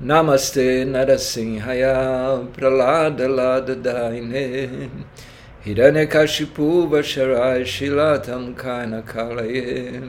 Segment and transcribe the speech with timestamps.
[0.00, 4.88] Namaste Narasimhaya Pralada Lada Daine
[5.64, 10.00] Hiranyakashipu Vasharai Shilatam Kaina Kalaye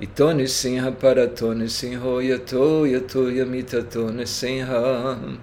[0.00, 5.40] Itoni Sinha Paratoni Sinho Yato Yato Yamitato Nisinha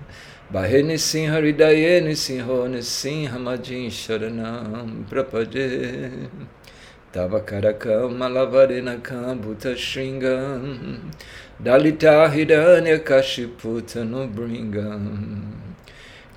[0.49, 6.29] Bahe Nisinha Ridaye Nisinho Nisinha Majin Sharanam Prapade
[7.17, 10.99] Tavakarakam Malavarinakam Bhuta Shringam
[11.59, 15.51] Dalita Hidanya Kashiputanu Bringam.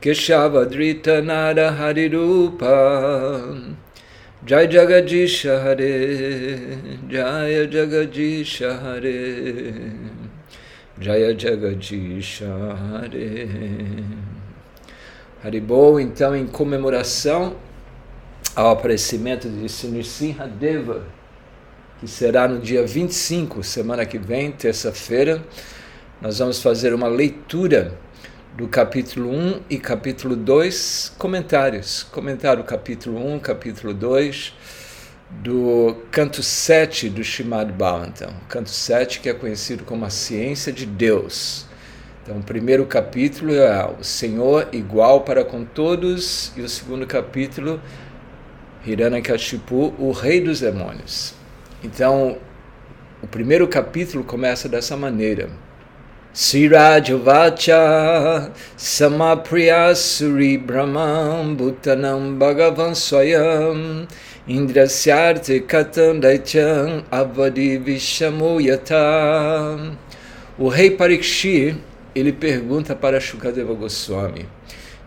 [0.00, 3.76] Keshavadrita Nada Harirupa.
[4.46, 6.78] Jai Jagadisha Hare
[7.10, 9.74] Jaya Jagadisha Hare.
[10.98, 13.48] Jaya Jagadisha Hare.
[15.44, 17.56] Haribol, então, em comemoração
[18.54, 21.04] ao aparecimento de Sinirsinha Deva,
[22.00, 25.42] que será no dia 25, semana que vem, terça-feira,
[26.20, 27.98] nós vamos fazer uma leitura
[28.56, 32.02] do capítulo 1 e capítulo 2, comentários.
[32.02, 34.52] Comentar o capítulo 1, capítulo 2
[35.30, 38.34] do canto 7 do Shimad Bhavantam.
[38.48, 41.66] Canto 7 que é conhecido como a ciência de Deus.
[42.22, 47.80] Então, o primeiro capítulo é o Senhor igual para com todos e o segundo capítulo
[48.84, 51.34] Hiranyakashipu, o rei dos demônios.
[51.82, 52.38] Então,
[53.22, 55.50] o primeiro capítulo começa dessa maneira.
[56.32, 57.74] Sirajuvacha
[58.76, 64.06] Samapriya Suri Brahman Bhutanam Bhagavan Swayam
[64.46, 68.96] Indrasyarte Katan Daityam Avadi Vishamuyata
[70.56, 71.76] O rei Parikshi,
[72.14, 74.46] ele pergunta para Shukadeva Goswami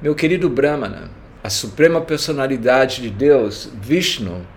[0.02, 1.10] Meu querido Brahmana,
[1.44, 4.48] a suprema personalidade de Deus, Vishnu,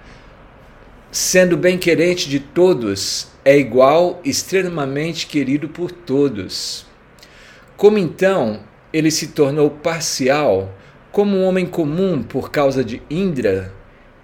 [1.11, 6.87] sendo bem-querente de todos, é igual, extremamente querido por todos.
[7.77, 8.61] Como então
[8.93, 10.73] ele se tornou parcial,
[11.11, 13.73] como um homem comum por causa de Indra,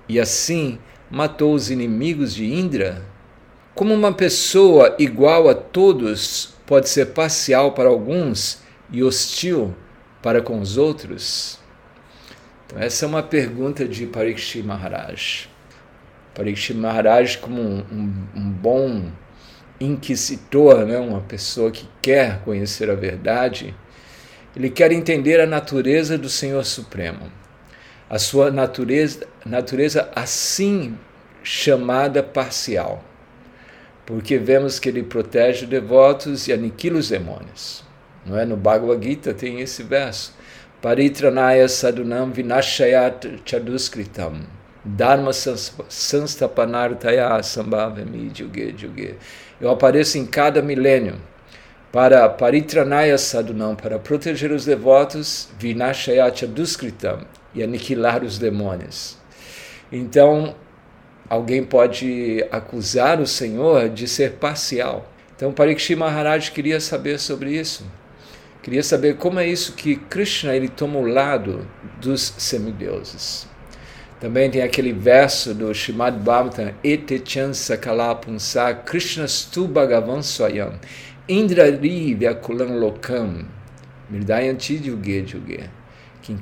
[0.09, 0.79] e assim
[1.11, 3.03] matou os inimigos de Indra?
[3.75, 8.61] Como uma pessoa igual a todos pode ser parcial para alguns
[8.93, 9.75] e hostil
[10.23, 11.62] para com os outros?
[12.77, 15.49] Essa é uma pergunta de Parikshit Maharaj.
[16.35, 19.11] Parikshit Maharaj como um, um, bom
[19.79, 20.99] inquisitor, né?
[20.99, 23.75] uma pessoa que quer conhecer a verdade,
[24.57, 27.31] ele quer entender a natureza do Senhor Supremo,
[28.09, 30.97] a sua natureza, natureza assim
[31.43, 33.05] chamada parcial,
[34.07, 37.85] porque vemos que ele protege devotos e aniquila os demônios.
[38.25, 38.47] Não é?
[38.47, 40.35] No Bhagavad Gita tem esse verso,
[40.83, 44.41] Paritranaya sadunam vinashayat chaduskritam
[44.85, 49.15] Dharma Sanstapanartaya Sambhavami Yuge Yuge.
[49.61, 51.21] Eu apareço em cada milênio
[51.93, 57.21] para Paritranaya Sadhunam, para proteger os devotos, Vinashayatya Duskritam,
[57.55, 59.17] e aniquilar os demônios.
[59.93, 60.57] Então,
[61.29, 65.09] alguém pode acusar o Senhor de ser parcial.
[65.37, 67.87] Então, Parikshit Maharaj queria saber sobre isso.
[68.63, 71.67] Queria saber como é isso que Krishna ele toma o lado
[72.01, 73.49] dos semideuses.
[74.21, 80.79] Também tem aquele verso do Shrimad Bhagavatam, Etechan Sakalapunsa Krishna Stu Bhagavan Swayam
[81.29, 83.45] Indrari Vyakulam Lokam
[84.09, 85.71] Mirdayanti Yuge Yuge
[86.23, 86.37] que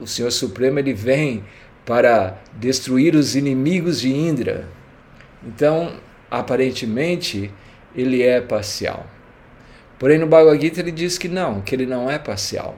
[0.00, 1.44] o Senhor Supremo ele vem
[1.84, 4.68] para destruir os inimigos de Indra.
[5.44, 5.94] Então,
[6.30, 7.50] aparentemente,
[7.94, 9.06] ele é parcial.
[10.00, 12.74] Porém, no Bhagavad Gita ele diz que não, que ele não é parcial.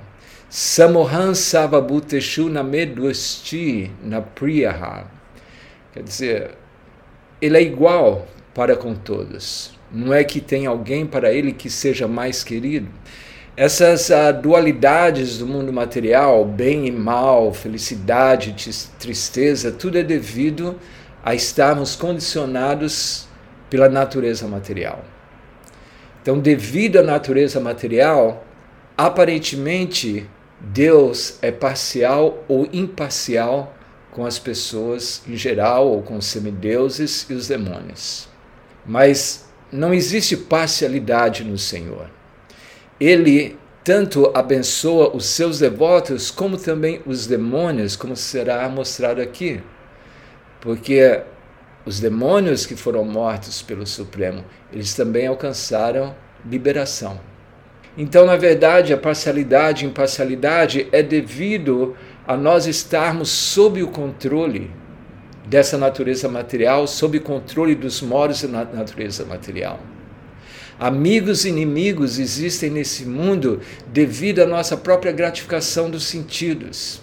[0.51, 5.05] Samohan Savabhuteshu Namedvasti Napriyaha.
[5.95, 6.51] Quer dizer,
[7.41, 9.73] ele é igual para com todos.
[9.93, 12.89] Não é que tem alguém para ele que seja mais querido.
[13.57, 18.53] Essas uh, dualidades do mundo material, bem e mal, felicidade,
[18.99, 20.75] tristeza, tudo é devido
[21.25, 23.29] a estarmos condicionados
[23.71, 25.12] pela natureza material.
[26.23, 28.45] Então, devido à natureza material,
[28.97, 30.25] aparentemente
[30.61, 33.75] Deus é parcial ou imparcial
[34.13, 38.29] com as pessoas em geral, ou com os semideuses e os demônios.
[38.87, 42.09] Mas não existe parcialidade no Senhor.
[43.01, 49.61] Ele tanto abençoa os seus devotos, como também os demônios, como será mostrado aqui.
[50.61, 51.23] Porque
[51.85, 56.15] os demônios que foram mortos pelo Supremo, eles também alcançaram
[56.49, 57.21] liberação.
[57.97, 61.95] Então, na verdade, a parcialidade e imparcialidade é devido
[62.27, 64.71] a nós estarmos sob o controle
[65.45, 69.81] dessa natureza material, sob o controle dos modos da natureza material.
[70.79, 77.03] Amigos e inimigos existem nesse mundo devido à nossa própria gratificação dos sentidos.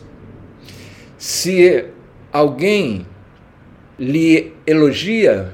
[1.18, 1.86] Se
[2.32, 3.06] alguém
[4.00, 5.54] lhe elogia,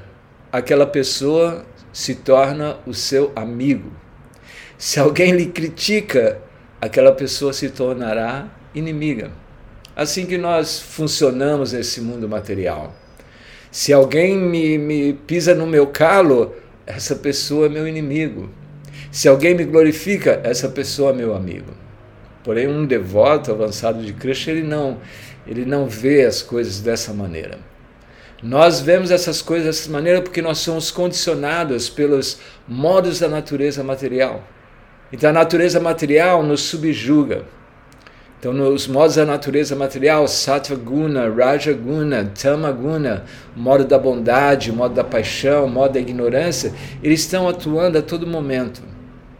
[0.52, 3.90] aquela pessoa se torna o seu amigo.
[4.78, 6.40] Se alguém lhe critica,
[6.80, 9.32] aquela pessoa se tornará inimiga.
[9.96, 12.94] Assim que nós funcionamos nesse mundo material.
[13.72, 16.54] Se alguém me, me pisa no meu calo,
[16.86, 18.48] essa pessoa é meu inimigo.
[19.10, 21.72] Se alguém me glorifica, essa pessoa é meu amigo.
[22.44, 24.98] Porém, um devoto avançado de Krishna, ele não,
[25.46, 27.58] ele não vê as coisas dessa maneira.
[28.48, 32.38] Nós vemos essas coisas dessa maneira porque nós somos condicionados pelos
[32.68, 34.40] modos da natureza material.
[35.12, 37.42] Então a natureza material nos subjuga.
[38.38, 43.24] Então, nos modos da natureza material, Sattva Guna, Raja Guna, Tama Guna,
[43.56, 46.72] modo da bondade, modo da paixão, modo da ignorância,
[47.02, 48.80] eles estão atuando a todo momento.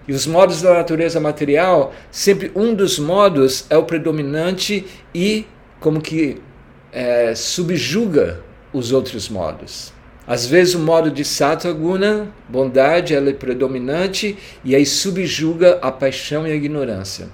[0.09, 5.47] E os modos da natureza material, sempre um dos modos é o predominante e
[5.79, 6.43] como que
[6.91, 9.93] é, subjuga os outros modos.
[10.27, 15.93] Às vezes o modo de Sattva Guna, bondade, ela é predominante e aí subjuga a
[15.93, 17.29] paixão e a ignorância.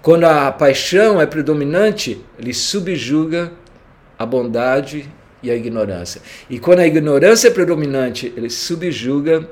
[0.00, 3.52] Quando a paixão é predominante, ele subjuga
[4.18, 5.08] a bondade
[5.42, 6.22] e a ignorância.
[6.48, 9.48] E quando a ignorância é predominante, ele subjuga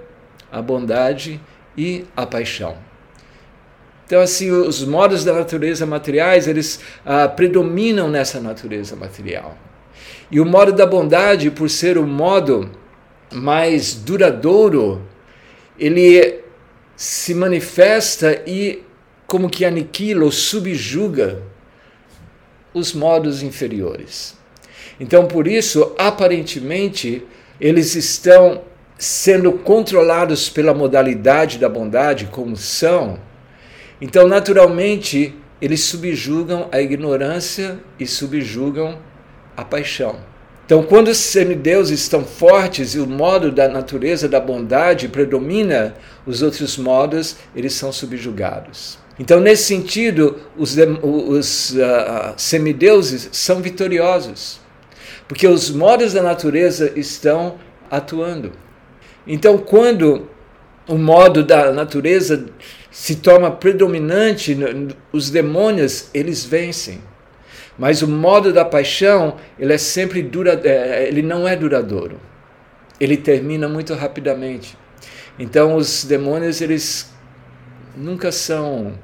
[0.51, 1.41] a bondade
[1.77, 2.77] e a paixão.
[4.07, 9.57] Então, assim, os modos da natureza materiais, eles ah, predominam nessa natureza material.
[10.31, 12.71] E o modo da bondade, por ser o modo
[13.33, 15.03] mais duradouro,
[15.79, 16.41] ele
[16.97, 18.83] se manifesta e
[19.27, 21.43] como que aniquila ou subjuga
[22.75, 24.37] os modos inferiores.
[25.01, 27.25] Então, por isso, aparentemente,
[27.61, 28.63] eles estão
[28.99, 33.19] sendo controlados pela modalidade da bondade, como são.
[34.01, 38.99] Então, naturalmente, eles subjugam a ignorância e subjugam
[39.61, 40.17] a paixão.
[40.65, 46.43] Então, quando os semideuses estão fortes e o modo da natureza da bondade predomina os
[46.43, 48.99] outros modos, eles são subjugados.
[49.19, 54.61] Então, nesse sentido, os, os uh, semideuses são vitoriosos,
[55.29, 57.57] porque os modos da natureza estão
[57.91, 58.53] atuando.
[59.27, 60.31] Então, quando
[60.89, 62.47] o modo da natureza
[62.91, 64.57] se torna predominante,
[65.13, 67.10] os demônios eles vencem.
[67.79, 72.21] Mas o modo da paixão ele é sempre dura, é, ele não é duradouro.
[72.99, 74.77] Ele termina muito rapidamente.
[75.39, 77.11] Então, os demônios eles
[77.97, 78.95] nunca são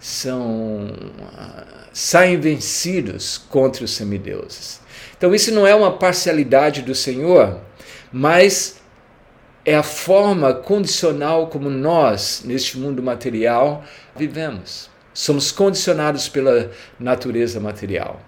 [0.00, 4.80] são uh, saem vencidos contra os semideuses.
[5.16, 7.60] Então isso não é uma parcialidade do Senhor,
[8.12, 8.80] mas
[9.64, 13.84] é a forma condicional como nós, neste mundo material,
[14.16, 14.90] vivemos.
[15.14, 18.20] Somos condicionados pela natureza material.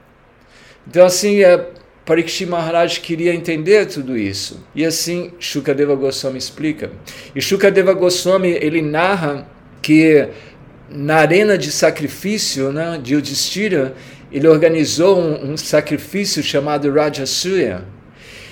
[0.86, 1.70] Então, assim, é,
[2.04, 4.62] Parikshit Maharaj queria entender tudo isso.
[4.74, 6.90] E assim, Shukadeva Goswami explica.
[7.34, 9.48] E Shukadeva Goswami, ele narra
[9.80, 10.28] que
[10.90, 13.94] na arena de sacrifício né, de Yudhishthira,
[14.30, 17.84] ele organizou um, um sacrifício chamado Rajasuya.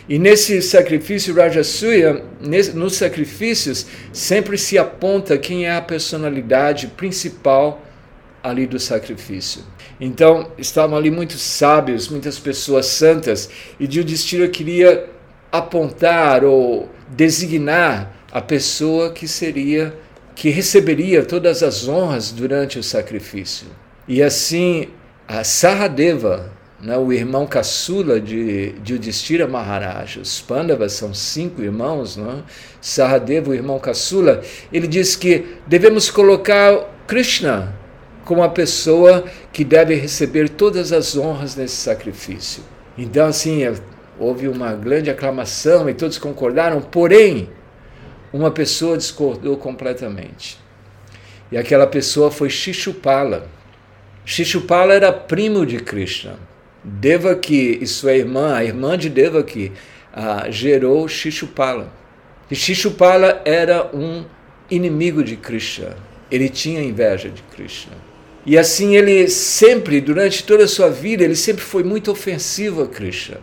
[0.08, 7.82] E nesse sacrifício Rajasuya, nesse, nos sacrifícios, sempre se aponta quem é a personalidade principal
[8.42, 9.62] ali do sacrifício.
[10.00, 15.08] Então, estavam ali muitos sábios, muitas pessoas santas, e Yudhishthira queria
[15.50, 19.94] apontar ou designar a pessoa que seria
[20.34, 23.66] que receberia todas as honras durante o sacrifício.
[24.08, 24.88] E assim,
[25.28, 32.42] a Saradeva, né, o irmão caçula de, de Maharaj, os Pandavas são cinco irmãos, né?
[32.80, 37.81] Saradeva, o irmão caçula, ele diz que devemos colocar Krishna
[38.24, 42.62] como a pessoa que deve receber todas as honras nesse sacrifício.
[42.96, 43.62] Então, assim,
[44.18, 47.48] houve uma grande aclamação e todos concordaram, porém,
[48.32, 50.58] uma pessoa discordou completamente.
[51.50, 53.46] E aquela pessoa foi Shishupala.
[54.24, 56.36] Shishupala era primo de Krishna.
[56.84, 59.72] Devaki e sua irmã, a irmã de Devaki,
[60.12, 61.92] ah, gerou Shishupala.
[62.50, 64.24] E Shishupala era um
[64.70, 65.96] inimigo de Krishna.
[66.30, 68.11] Ele tinha inveja de Krishna.
[68.44, 72.88] E assim ele sempre, durante toda a sua vida, ele sempre foi muito ofensivo a
[72.88, 73.40] Krishna.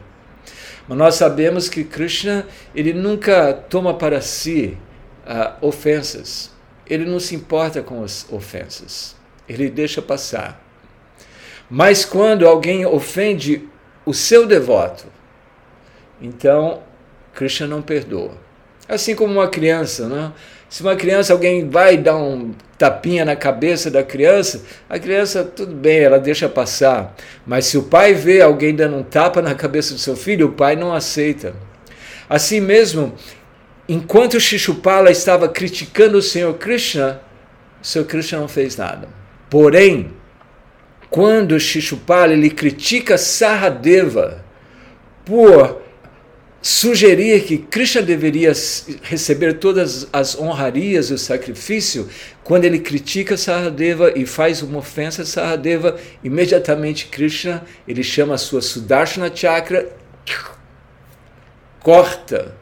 [0.87, 4.77] Mas nós sabemos que Krishna ele nunca toma para si
[5.25, 6.51] uh, ofensas.
[6.85, 9.15] Ele não se importa com as ofensas.
[9.47, 10.61] Ele deixa passar.
[11.69, 13.69] Mas quando alguém ofende
[14.05, 15.05] o seu devoto,
[16.19, 16.81] então
[17.33, 18.48] Krishna não perdoa.
[18.89, 20.31] Assim como uma criança, né?
[20.67, 25.75] Se uma criança, alguém vai dar um tapinha na cabeça da criança, a criança, tudo
[25.75, 27.15] bem, ela deixa passar.
[27.45, 30.51] Mas se o pai vê alguém dando um tapa na cabeça do seu filho, o
[30.51, 31.53] pai não aceita.
[32.27, 33.13] Assim mesmo,
[33.87, 37.21] enquanto Shishupala estava criticando o Senhor Krishna,
[37.81, 39.07] o Senhor Krishna não fez nada.
[39.49, 40.13] Porém,
[41.09, 44.43] quando Shishupala ele critica Saradeva
[45.25, 45.81] por
[46.61, 48.51] sugerir que Krishna deveria
[49.03, 52.09] receber todas as honrarias e o sacrifício,
[52.43, 58.37] quando ele critica Saradeva e faz uma ofensa a Saradeva, imediatamente Krishna ele chama a
[58.37, 59.87] sua Sudarshana Chakra,
[61.79, 62.55] corta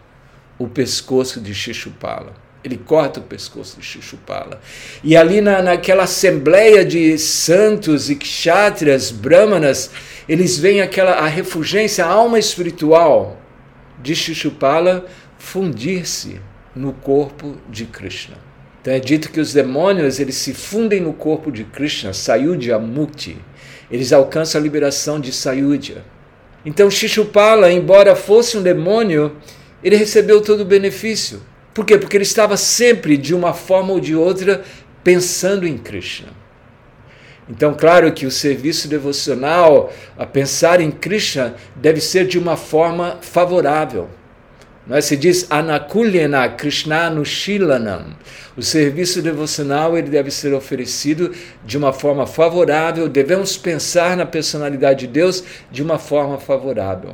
[0.60, 2.34] o pescoço de Shishupala.
[2.64, 4.60] Ele corta o pescoço de Shishupala.
[5.04, 9.90] E ali na, naquela assembleia de santos e kshatriyas, brahmanas,
[10.28, 13.38] eles veem aquela a refugência, a alma espiritual
[14.02, 15.06] de Shishupala
[15.38, 16.40] fundir-se
[16.76, 18.38] no corpo de Krishna.
[18.82, 23.38] Então é dito que os demônios eles se fundem no corpo de Krishna, Sayudhya Mukti.
[23.92, 26.04] Eles alcançam a liberação de Sayudhya.
[26.66, 29.36] Então Shishupala, embora fosse um demônio,
[29.84, 31.42] ele recebeu todo o benefício.
[31.74, 31.98] Por quê?
[31.98, 34.64] Porque ele estava sempre, de uma forma ou de outra,
[35.04, 36.30] pensando em Krishna.
[37.50, 43.20] Então, claro que o serviço devocional, a pensar em Krishna, deve ser de uma forma
[43.22, 44.10] favorável.
[44.86, 45.02] Não é?
[45.02, 48.16] Se diz Anakulyana Krishna Nushilanam.
[48.56, 51.34] O serviço devocional ele deve ser oferecido
[51.66, 53.08] de uma forma favorável.
[53.08, 57.14] Devemos pensar na personalidade de Deus de uma forma favorável.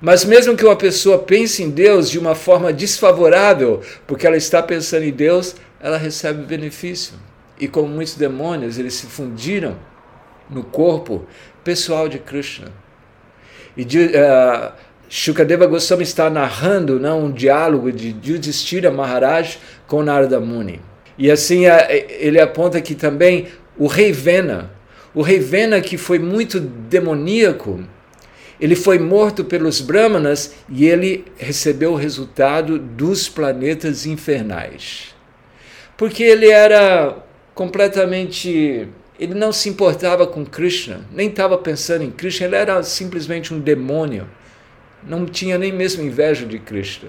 [0.00, 4.62] Mas mesmo que uma pessoa pense em Deus de uma forma desfavorável, porque ela está
[4.62, 7.14] pensando em Deus, ela recebe benefício
[7.58, 9.76] e como muitos demônios, eles se fundiram
[10.50, 11.24] no corpo
[11.64, 12.68] pessoal de Krishna.
[13.76, 14.72] E uh,
[15.08, 20.80] Shukadeva Goswami está narrando não, um diálogo de Yudhishthira Maharaj com Narada Muni.
[21.18, 24.70] E assim uh, ele aponta que também o rei Vena,
[25.14, 27.84] o rei Vena que foi muito demoníaco,
[28.58, 35.14] ele foi morto pelos Brahmanas e ele recebeu o resultado dos planetas infernais.
[35.96, 37.25] Porque ele era
[37.56, 38.86] completamente.
[39.18, 43.58] Ele não se importava com Krishna, nem estava pensando em Krishna, ele era simplesmente um
[43.58, 44.28] demônio.
[45.02, 47.08] Não tinha nem mesmo inveja de Krishna.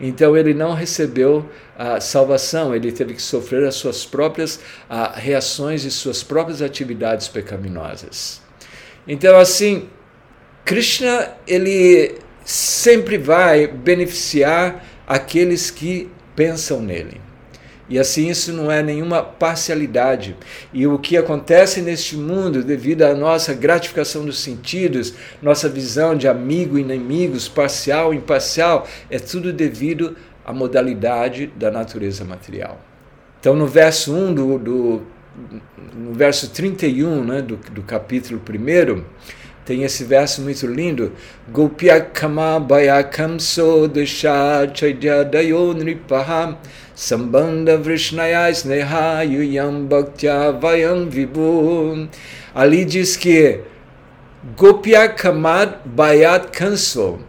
[0.00, 1.44] Então ele não recebeu
[1.76, 7.26] a salvação, ele teve que sofrer as suas próprias a, reações e suas próprias atividades
[7.26, 8.40] pecaminosas.
[9.08, 9.88] Então assim,
[10.64, 17.20] Krishna ele sempre vai beneficiar aqueles que pensam nele.
[17.90, 20.36] E assim isso não é nenhuma parcialidade.
[20.72, 26.28] E o que acontece neste mundo, devido à nossa gratificação dos sentidos, nossa visão de
[26.28, 32.80] amigo e inimigos, parcial e imparcial, é tudo devido à modalidade da natureza material.
[33.40, 35.02] Então, no verso 1 do, do
[35.94, 39.02] no verso 31 né, do, do capítulo 1,
[39.64, 41.12] tem esse verso muito lindo.
[41.48, 42.60] Gopya kama
[43.38, 45.74] so desha chaidya dayo
[47.00, 52.06] Sambandha Vrishnaya Sneha Yuyam Bhaktya Vayam Vibhu.
[52.54, 53.64] Ali diz que
[54.54, 57.20] Gopya Kamat Bayat Kanso.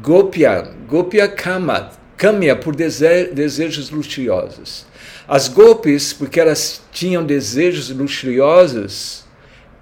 [0.00, 4.86] Gopya, Gopya Kamat, Kamya por desejos luxuriosos.
[5.26, 9.24] As golpes, porque elas tinham desejos luxuriosos,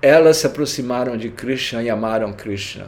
[0.01, 2.87] elas se aproximaram de Krishna e amaram Krishna.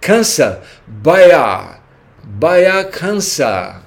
[0.00, 1.78] Kansa, Baya,
[2.24, 3.83] Baya Kansa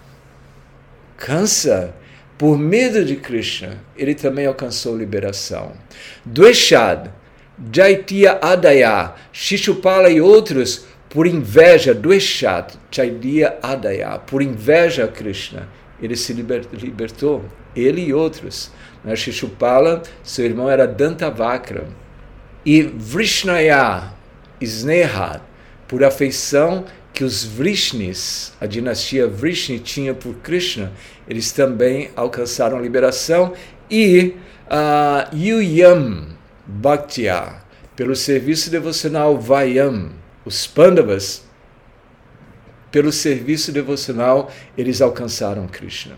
[1.18, 1.94] cansa,
[2.38, 5.74] por medo de Krishna, ele também alcançou liberação.
[6.24, 7.10] Dveshad,
[7.74, 15.68] Jaitya Adaya, Shishupala e outros, por inveja, Dveshad, Jaitya Adaya, por inveja a Krishna,
[16.00, 17.44] ele se libertou,
[17.76, 18.72] ele e outros.
[19.04, 19.16] Né?
[19.16, 21.88] Shishupala, seu irmão era Dantavakra.
[22.64, 24.14] E Vrishnaya,
[24.62, 25.42] Sneha,
[25.88, 26.86] por afeição
[27.18, 30.94] que os Vrishnis, a dinastia Vrishni tinha por Krishna,
[31.28, 33.54] eles também alcançaram liberação
[33.90, 34.36] e
[34.68, 36.28] uh, Yuyam
[36.68, 37.56] Bhaktya,
[37.96, 40.12] pelo serviço devocional Vayam,
[40.46, 41.44] os Pandavas,
[42.92, 46.14] pelo serviço devocional, eles alcançaram Krishna.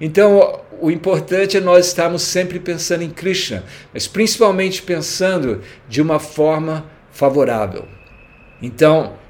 [0.00, 6.18] Então, o importante é nós estarmos sempre pensando em Krishna, mas principalmente pensando de uma
[6.18, 7.86] forma favorável.
[8.62, 9.20] Então,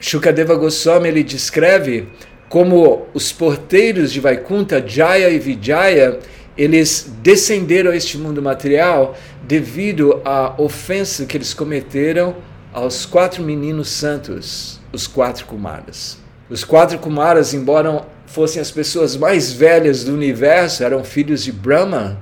[0.00, 2.08] Shukadeva Goswami ele descreve
[2.48, 6.18] como os porteiros de Vaikunta, Jaya e Vijaya,
[6.56, 12.36] eles descenderam a este mundo material devido à ofensa que eles cometeram
[12.72, 16.18] aos quatro meninos santos, os quatro Kumaras.
[16.48, 22.18] Os quatro Kumaras, embora fossem as pessoas mais velhas do universo, eram filhos de Brahma,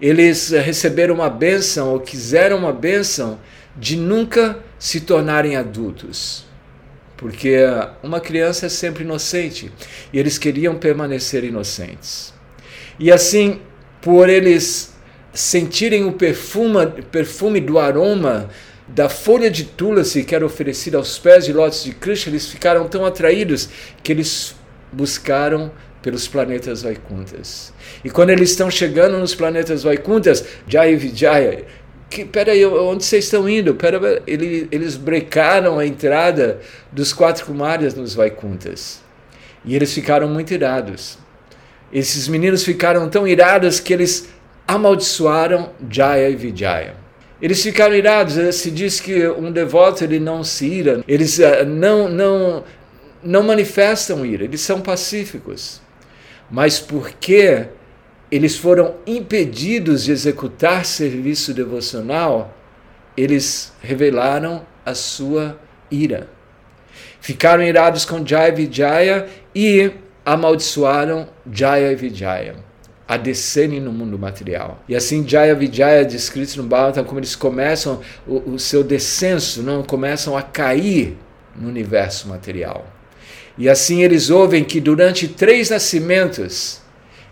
[0.00, 3.38] eles receberam uma bênção ou quiseram uma bênção
[3.76, 6.49] de nunca se tornarem adultos.
[7.20, 7.54] Porque
[8.02, 9.70] uma criança é sempre inocente
[10.10, 12.32] e eles queriam permanecer inocentes.
[12.98, 13.60] E assim,
[14.00, 14.94] por eles
[15.30, 18.48] sentirem o perfume, do aroma
[18.88, 22.88] da folha de tulasi que era oferecida aos pés de lótus de Krishna, eles ficaram
[22.88, 23.68] tão atraídos
[24.02, 24.54] que eles
[24.90, 27.70] buscaram pelos planetas Vaikuntas.
[28.02, 31.66] E quando eles estão chegando nos planetas Vaikuntas, Jaya Vijaya,
[32.10, 33.74] que, peraí, onde vocês estão indo?
[33.76, 39.00] Pera, eles, eles brecaram a entrada dos quatro Kumaras nos Vaikuntas.
[39.64, 41.16] E eles ficaram muito irados.
[41.92, 44.28] Esses meninos ficaram tão irados que eles
[44.66, 46.94] amaldiçoaram Jaya e Vijaya.
[47.40, 52.06] Eles ficaram irados, se diz que um devoto ele não se ira, eles uh, não,
[52.08, 52.64] não,
[53.22, 55.80] não manifestam ira, eles são pacíficos.
[56.50, 57.66] Mas porque
[58.30, 62.54] eles foram impedidos de executar serviço devocional,
[63.16, 65.58] eles revelaram a sua
[65.90, 66.28] ira.
[67.20, 69.90] Ficaram irados com Jaya Vijaya e
[70.24, 72.56] amaldiçoaram Jaya Vijaya
[73.06, 74.82] a descerem no mundo material.
[74.88, 79.82] E assim Jaya Vijaya descritos no Bhagavatam como eles começam o, o seu descenso, não
[79.82, 81.18] começam a cair
[81.56, 82.86] no universo material.
[83.58, 86.79] E assim eles ouvem que durante três nascimentos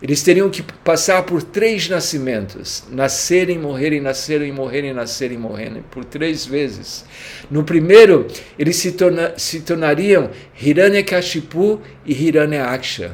[0.00, 6.46] eles teriam que passar por três nascimentos: nascerem, morrerem, nascerem, morrerem, nascerem, morrerem, por três
[6.46, 7.04] vezes.
[7.50, 8.26] No primeiro,
[8.58, 13.12] eles se, torna, se tornariam Hiranyakashipu e Hiranyaksha.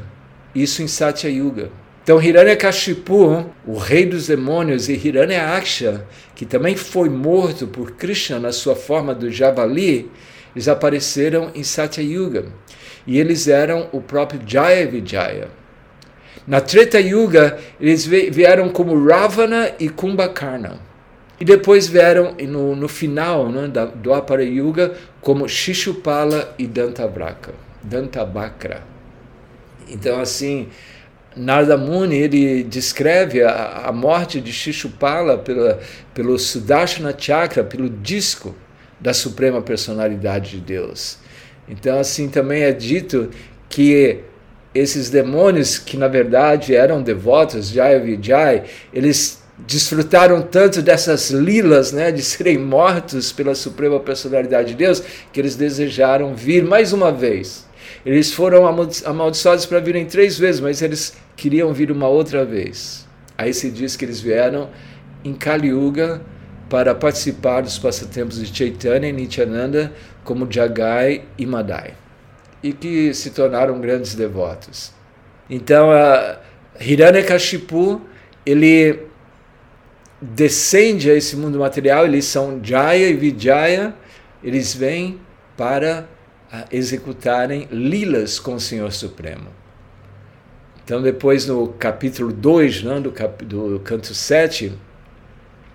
[0.55, 1.71] Isso em Satya Yuga.
[2.03, 8.53] Então Hiranyakashipu, o rei dos demônios, e Hiranyaksha, que também foi morto por Krishna na
[8.53, 10.11] sua forma do javali,
[10.55, 12.45] eles apareceram em Satya Yuga.
[13.07, 15.49] E eles eram o próprio Jaya Vijaya.
[16.47, 20.79] Na Treta Yuga, eles vieram como Ravana e Kumbhakarna.
[21.41, 27.55] E depois vieram no, no final né, da, do Apara Yuga como Shishupala e Dantabhakra.
[27.83, 28.83] Dantabhakra.
[29.89, 30.69] Então, assim,
[31.37, 35.81] Narada Muni ele descreve a, a morte de Shishupala pela,
[36.15, 38.55] pelo Sudarshana Chakra, pelo disco
[39.01, 41.19] da Suprema Personalidade de Deus.
[41.69, 43.31] Então, assim, também é dito
[43.69, 44.21] que
[44.75, 52.11] esses demônios, que na verdade eram devotos, Jaya Vijay, eles desfrutaram tanto dessas lilas, né,
[52.11, 57.65] de serem mortos pela Suprema Personalidade de Deus, que eles desejaram vir mais uma vez.
[58.05, 63.07] Eles foram amaldiçoados para virem três vezes, mas eles queriam vir uma outra vez.
[63.39, 64.69] Aí se diz que eles vieram
[65.25, 66.21] em Kali Yuga
[66.69, 69.93] para participar dos passatempos de Chaitanya e Nityananda
[70.25, 71.95] como Jagai e Madai
[72.65, 74.91] e que se tornaram grandes devotos.
[75.51, 75.91] Então,
[76.81, 78.01] Hiranyakashipu,
[78.47, 79.03] ele
[80.19, 83.95] descende a esse mundo material, eles são Jaya e Vijaya,
[84.43, 85.21] eles vêm
[85.59, 86.09] para
[86.73, 89.49] executarem lilas com o Senhor Supremo.
[90.83, 94.73] Então, depois no capítulo 2, né, do, cap, do canto 7,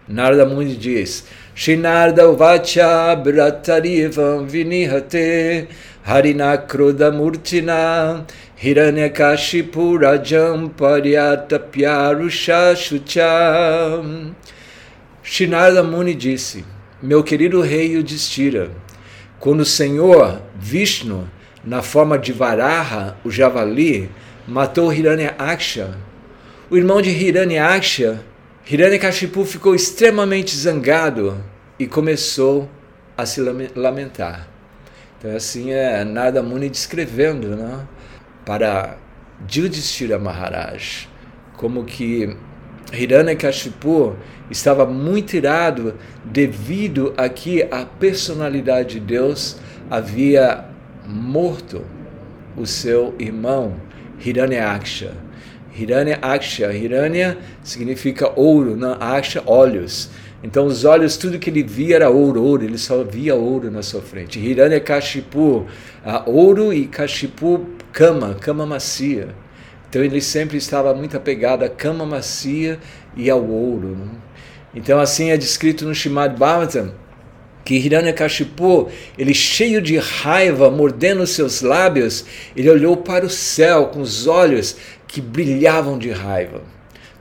[0.08, 1.28] Narada Muni diz:
[1.60, 5.68] Shinarda Vacha Bratarivam Vinihate
[6.08, 8.26] Harinakroda Murtina
[8.58, 14.02] Hiranyakashipu Rajam Paryatapyarusha Shucha.
[15.22, 16.64] Shinarda Muni disse:
[17.04, 18.72] Meu querido rei Yudhishthira,
[19.38, 21.30] quando o Senhor Vishnu,
[21.62, 24.10] na forma de Varaha, o javali,
[24.48, 25.94] matou Hiranyaksha.
[26.70, 28.24] O irmão de Hiranyaksha,
[28.72, 31.44] Hiranyakashipu, ficou extremamente zangado
[31.80, 32.70] e começou
[33.18, 33.42] a se
[33.76, 34.48] lamentar.
[35.18, 37.88] Então, assim é Nada Muni descrevendo né,
[38.46, 38.96] para
[39.52, 41.08] Yudhishthira Maharaj
[41.58, 42.38] como que
[42.94, 44.16] Hiranyakashipu
[44.52, 49.58] estava muito irado devido a que a personalidade de Deus
[49.90, 50.66] havia
[51.08, 51.84] morto
[52.56, 53.82] o seu irmão
[54.24, 55.12] Hiranyaksha.
[55.80, 60.10] Hiranyaksha, Hiranya significa ouro, não, Aksha, olhos.
[60.44, 63.84] Então os olhos, tudo que ele via era ouro, ouro, ele só via ouro na
[63.84, 64.40] sua frente.
[64.40, 65.68] Hiranyakashipu, uh,
[66.26, 69.36] ouro e Kashipu, cama, cama macia.
[69.90, 72.80] Então ele sempre estava muito apegado à cama macia
[73.18, 73.98] e ao ouro.
[73.98, 74.08] Né?
[74.74, 76.94] Então assim é descrito no Shimad Bhagavatam,
[77.66, 84.00] que Hiranyakashipu, ele cheio de raiva, mordendo seus lábios, ele olhou para o céu com
[84.00, 84.78] os olhos
[85.10, 86.62] que brilhavam de raiva,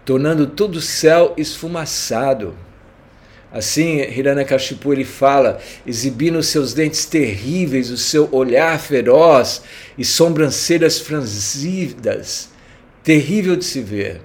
[0.05, 2.55] tornando todo o céu esfumaçado.
[3.51, 9.63] Assim, Hiranyakashipu ele fala, exibindo seus dentes terríveis, o seu olhar feroz
[9.97, 12.51] e sobrancelhas franzidas,
[13.03, 14.21] terrível de se ver.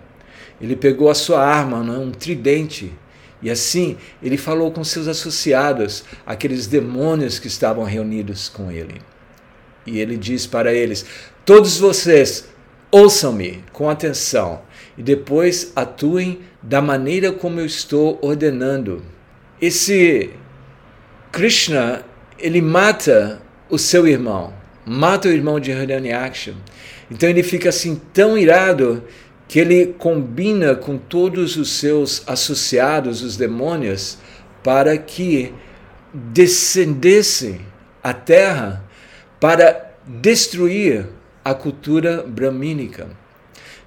[0.60, 2.92] Ele pegou a sua arma, né, um tridente,
[3.42, 9.02] e assim ele falou com seus associados, aqueles demônios que estavam reunidos com ele.
[9.88, 11.06] E ele diz para eles:
[11.46, 12.53] Todos vocês,
[12.94, 14.62] ouçam-me com atenção
[14.96, 19.02] e depois atuem da maneira como eu estou ordenando.
[19.60, 20.30] Esse
[21.32, 22.06] Krishna,
[22.38, 24.54] ele mata o seu irmão,
[24.86, 26.54] mata o irmão de Hiranyaksha.
[27.10, 29.04] Então ele fica assim tão irado
[29.48, 34.20] que ele combina com todos os seus associados, os demônios,
[34.64, 35.52] para que
[36.14, 37.60] descendessem
[38.04, 38.86] à terra
[39.40, 41.08] para destruir
[41.44, 43.10] a cultura bramínica,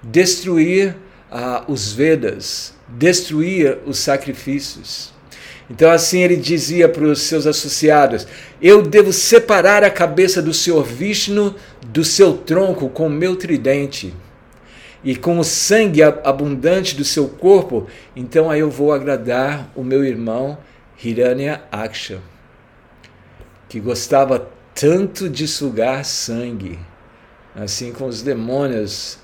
[0.01, 0.95] destruir
[1.31, 5.13] uh, os Vedas, destruir os sacrifícios.
[5.69, 8.25] Então, assim ele dizia para os seus associados:
[8.61, 14.13] Eu devo separar a cabeça do Senhor Vishnu do seu tronco com meu tridente.
[15.03, 20.03] E com o sangue abundante do seu corpo, então aí eu vou agradar o meu
[20.03, 20.57] irmão
[21.01, 22.19] Hiranya Aksha,
[23.69, 26.79] que gostava tanto de sugar sangue,
[27.57, 29.17] assim como os demônios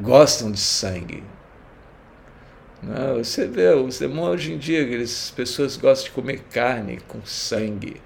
[0.00, 1.24] gostam de sangue.
[2.80, 7.20] Não, você vê, os demônios hoje em dia, as pessoas gostam de comer carne com
[7.24, 8.00] sangue.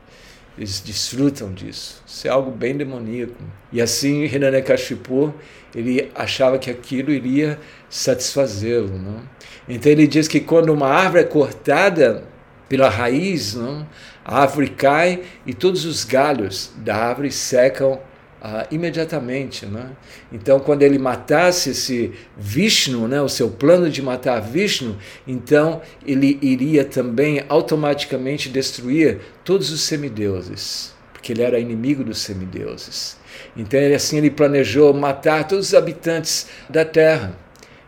[0.56, 2.02] Eles desfrutam disso.
[2.06, 3.34] Isso é algo bem demoníaco.
[3.72, 5.34] E assim, Hiranyakashipu,
[5.74, 7.58] ele achava que aquilo iria
[7.90, 8.98] satisfazê-lo.
[8.98, 9.22] Não?
[9.68, 12.24] Então ele diz que quando uma árvore é cortada
[12.68, 13.86] pela raiz, não?
[14.24, 18.00] a árvore cai e todos os galhos da árvore secam
[18.46, 19.64] ah, imediatamente.
[19.64, 19.88] Né?
[20.30, 26.38] Então, quando ele matasse esse Vishnu, né, o seu plano de matar Vishnu, então ele
[26.42, 33.16] iria também automaticamente destruir todos os semideuses, porque ele era inimigo dos semideuses.
[33.56, 37.34] Então, ele, assim, ele planejou matar todos os habitantes da terra.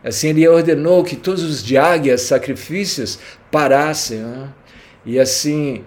[0.02, 3.18] Assim, ele ordenou que todos os diáguias, sacrifícios,
[3.50, 4.20] parassem.
[4.20, 4.48] Né?
[5.04, 5.84] E assim,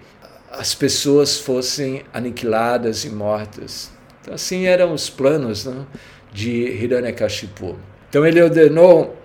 [0.52, 3.90] as pessoas fossem aniquiladas e mortas.
[4.32, 5.84] Assim eram os planos né,
[6.32, 7.76] de Hiranyakashipu.
[8.08, 9.16] Então ele ordenou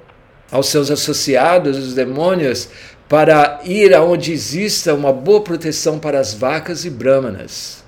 [0.51, 2.69] aos seus associados, os demônios,
[3.07, 7.83] para ir aonde exista uma boa proteção para as vacas e brahmanas.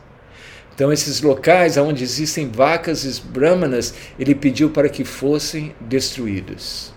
[0.75, 6.93] Então, esses locais onde existem vacas e brahmanas, ele pediu para que fossem destruídos.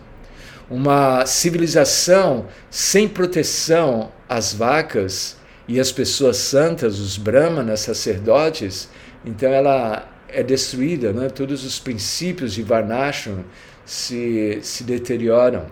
[0.69, 8.91] Uma civilização sem proteção às vacas e às pessoas santas, os brahmanas, sacerdotes,
[9.25, 11.29] então ela é destruída, né?
[11.29, 13.45] todos os princípios de Varnashram
[13.85, 15.67] se, se deterioram.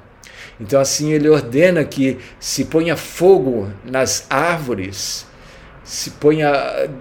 [0.61, 5.27] Então, assim, ele ordena que se ponha fogo nas árvores,
[5.85, 6.53] se ponha,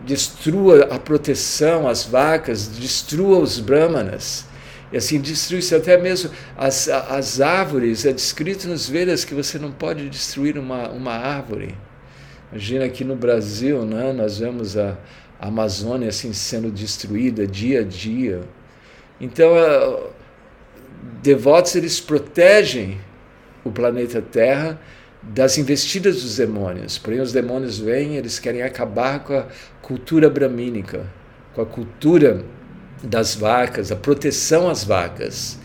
[0.06, 4.46] destrua a proteção, as vacas, destrua os brahmanas.
[4.91, 8.06] E assim, destrui-se até mesmo as, as árvores.
[8.06, 11.76] É descrito nos Vedas que você não pode destruir uma, uma árvore.
[12.52, 14.13] Imagina aqui no Brasil, né?
[14.13, 14.98] nós vemos a,
[15.39, 18.41] a Amazônia assim sendo destruída dia a dia.
[19.19, 20.10] Então, uh,
[21.21, 23.00] devotos eles protegem
[23.63, 24.80] o planeta Terra
[25.21, 26.97] das investidas dos demônios.
[26.97, 29.47] Porém, os demônios vêm, eles querem acabar com a
[29.82, 31.06] cultura bramínica,
[31.54, 32.43] com a cultura
[33.04, 35.60] das vacas, a proteção às vacas.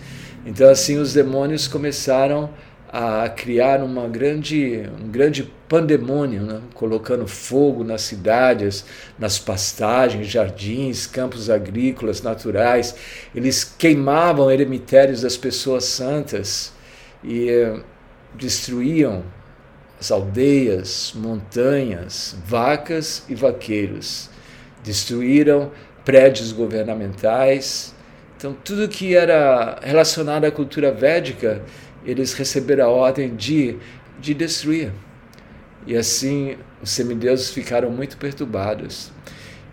[0.44, 2.48] Então, assim, os demônios começaram a
[3.34, 6.60] criar uma grande, um grande pandemônio, né?
[6.74, 8.84] colocando fogo nas cidades,
[9.18, 12.94] nas pastagens, jardins, campos agrícolas, naturais.
[13.34, 16.74] Eles queimavam eremitérios das pessoas santas
[17.24, 17.80] e eh,
[18.34, 19.24] destruíam
[19.98, 24.28] as aldeias, montanhas, vacas e vaqueiros.
[24.84, 25.70] Destruíram
[26.04, 27.94] prédios governamentais.
[28.36, 31.62] Então, tudo que era relacionado à cultura védica
[32.04, 33.76] eles receberam a ordem de,
[34.20, 34.92] de destruir.
[35.86, 39.10] E assim os semideuses ficaram muito perturbados.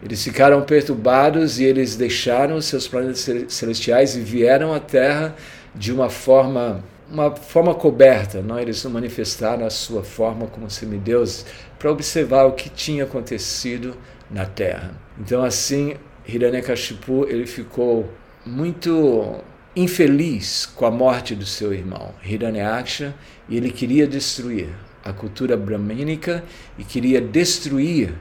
[0.02, 5.36] Eles ficaram perturbados e eles deixaram os seus planetas celestiais e vieram à Terra
[5.76, 8.60] de uma forma uma forma coberta, não?
[8.60, 11.44] eles não manifestaram a sua forma como semideuses
[11.80, 13.98] para observar o que tinha acontecido
[14.30, 14.92] na Terra.
[15.20, 15.96] Então assim,
[16.28, 18.08] Hiranyakashipu ele ficou
[18.46, 19.42] muito
[19.82, 23.16] infeliz com a morte do seu irmão, Hiranyaksha,
[23.48, 24.70] e ele queria destruir
[25.04, 26.44] a cultura brahmínica
[26.78, 28.14] e queria destruir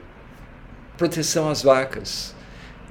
[0.97, 2.33] proteção às vacas,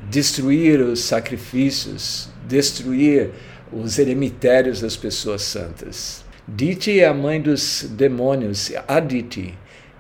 [0.09, 3.31] destruir os sacrifícios, destruir
[3.73, 6.25] os eremitérios das pessoas santas.
[6.47, 9.55] Diti é a mãe dos demônios, Aditi.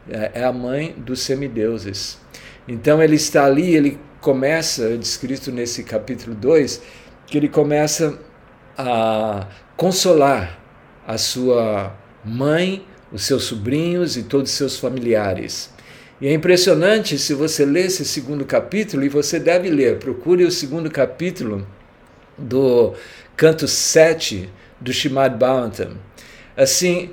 [0.09, 2.19] é, é a mãe dos semideuses.
[2.67, 6.83] Então ele está ali, ele começa, é descrito nesse capítulo 2,
[7.27, 8.19] que ele começa
[8.79, 10.57] a consolar
[11.05, 11.93] a sua
[12.25, 15.73] mãe, os seus sobrinhos e todos os seus familiares.
[16.21, 20.51] E é impressionante se você ler esse segundo capítulo, e você deve ler, procure o
[20.51, 21.67] segundo capítulo
[22.37, 22.95] do
[23.37, 24.49] canto 7
[24.81, 25.97] do Shimad Bhagavatam.
[26.57, 27.11] Assim,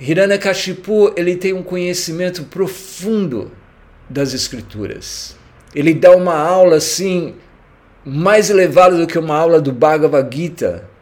[0.00, 3.52] Hiranyakashipu ele tem um conhecimento profundo
[4.08, 5.36] das escrituras.
[5.74, 7.34] Ele dá uma aula assim
[8.04, 10.93] mais elevada do que uma aula do Bhagavad Gita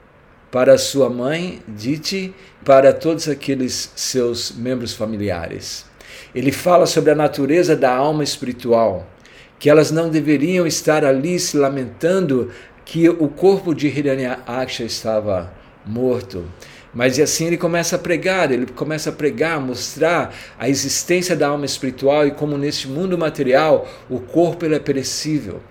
[0.53, 5.87] para sua mãe, Diti, para todos aqueles seus membros familiares.
[6.35, 9.07] Ele fala sobre a natureza da alma espiritual,
[9.59, 12.51] que elas não deveriam estar ali se lamentando
[12.85, 15.51] que o corpo de Hiranyaksha estava
[15.87, 16.45] morto.
[16.93, 21.49] Mas e assim ele começa a pregar, ele começa a pregar, mostrar a existência da
[21.49, 25.62] alma espiritual e como neste mundo material o corpo ele é perecível.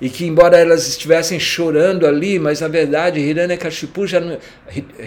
[0.00, 4.38] E que embora elas estivessem chorando ali, mas na verdade Hiranyakashipu já não,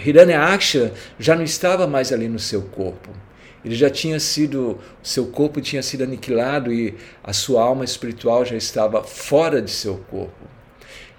[0.04, 3.10] Hiranyaksha já não estava mais ali no seu corpo.
[3.64, 8.56] Ele já tinha sido, seu corpo tinha sido aniquilado e a sua alma espiritual já
[8.56, 10.48] estava fora de seu corpo.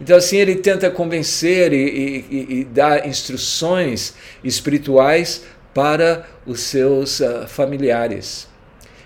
[0.01, 7.45] Então, assim, ele tenta convencer e, e, e dar instruções espirituais para os seus uh,
[7.47, 8.47] familiares.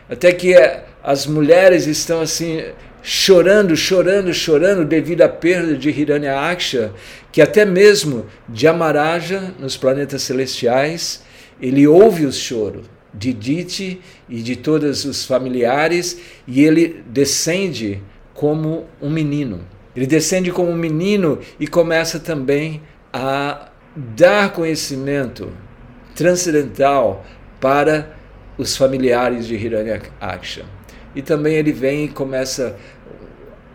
[0.07, 2.63] Até que uh, as mulheres estão assim
[3.03, 6.93] chorando, chorando, chorando devido à perda de Hiranyaksha,
[7.31, 11.21] que até mesmo de Amaraja, nos planetas celestiais,
[11.61, 18.01] ele ouve o choro de Diti e de todos os familiares, e ele descende
[18.33, 19.61] como um menino.
[19.95, 25.51] Ele descende como um menino e começa também a dar conhecimento
[26.15, 27.23] transcendental
[27.59, 28.15] para
[28.57, 30.65] os familiares de Hiranyaksha.
[31.15, 32.75] E também ele vem e começa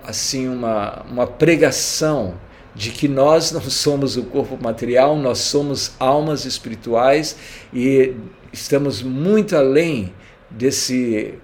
[0.05, 2.35] assim uma, uma pregação
[2.75, 7.37] de que nós não somos o corpo material, nós somos almas espirituais
[7.73, 8.15] e
[8.53, 10.13] estamos muito além
[10.51, 11.35] desse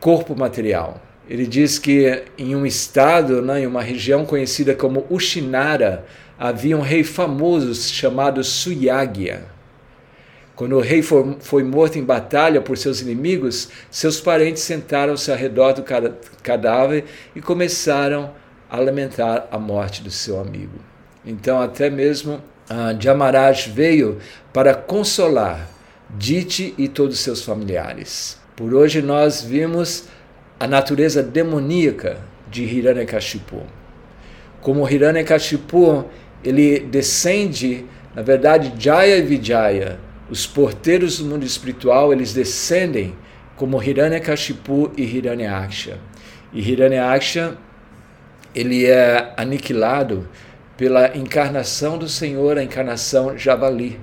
[0.00, 1.00] corpo material.
[1.28, 6.04] Ele diz que em um estado, né, em uma região conhecida como Ushinara,
[6.36, 9.44] havia um rei famoso chamado Suyagya.
[10.60, 15.72] Quando o rei foi, morto em batalha por seus inimigos, seus parentes sentaram-se ao redor
[15.72, 15.82] do
[16.42, 18.34] cadáver e começaram
[18.68, 20.78] a lamentar a morte do seu amigo.
[21.24, 22.42] Então, até mesmo
[23.00, 24.18] Jamaraj veio
[24.52, 25.66] para consolar
[26.10, 28.38] Dite e todos os seus familiares.
[28.54, 30.08] Por hoje nós vimos
[30.58, 32.18] a natureza demoníaca
[32.50, 33.62] de Hiranyakashipu.
[34.60, 36.04] Como Hiranyakashipu,
[36.44, 39.98] ele descende, na verdade, Jaya e Vijaya,
[40.30, 43.14] os porteiros do mundo espiritual, eles descendem
[43.56, 45.98] como Hiranyakashipu e Hiranyaksha.
[46.52, 47.58] E Hiranyaksha,
[48.54, 50.28] ele é aniquilado
[50.76, 53.98] pela encarnação do Senhor, a encarnação Javali.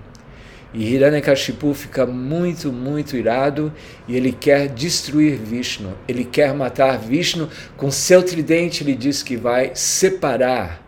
[0.74, 3.74] E Hiranyakashipu fica muito, muito irado
[4.08, 5.94] e ele quer destruir Vishnu.
[6.08, 7.50] Ele quer matar Vishnu.
[7.78, 10.86] Com seu tridente, ele diz que vai separar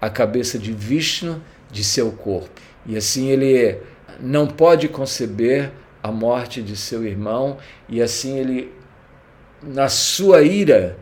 [0.00, 2.48] a cabeça de Vishnu de seu corpo.
[2.86, 3.78] E assim ele
[4.20, 5.70] não pode conceber
[6.02, 8.72] a morte de seu irmão, e assim ele,
[9.62, 10.96] na sua ira,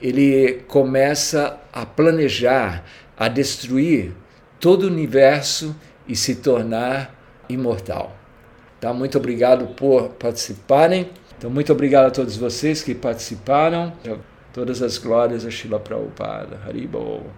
[0.00, 2.84] ele começa a planejar,
[3.16, 4.12] a destruir
[4.58, 5.74] todo o universo
[6.06, 7.14] e se tornar
[7.48, 8.16] imortal.
[8.80, 8.92] Tá?
[8.92, 11.10] Muito obrigado por participarem.
[11.36, 13.92] Então, muito obrigado a todos vocês que participaram.
[14.52, 16.60] Todas as glórias a Shila Prabhupada.
[16.66, 17.28] Haribol.